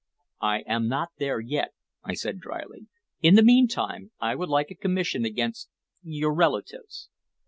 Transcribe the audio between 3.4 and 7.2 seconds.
meantime I would like a commission against your relatives."